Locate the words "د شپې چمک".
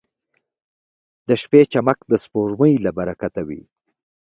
1.27-1.99